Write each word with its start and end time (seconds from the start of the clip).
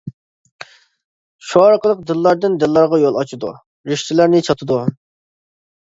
شۇ 1.49 1.61
ئارقىلىق 1.65 2.01
دىللاردىن 2.11 2.57
دىللارغا 2.63 3.01
يول 3.03 3.19
ئاچىدۇ، 3.21 3.53
رىشتىلەرنى 3.93 4.45
چاتىدۇ. 4.49 4.81